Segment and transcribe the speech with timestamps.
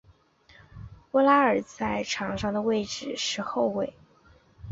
[1.11, 3.93] 沃拉尔在场上的位置是后卫。